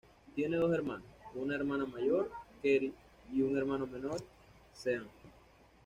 [0.33, 1.05] Tiene dos hermanos,
[1.35, 2.31] una hermana mayor,
[2.63, 2.91] Kerry,
[3.31, 4.19] y un hermano menor,
[4.73, 5.05] Sean.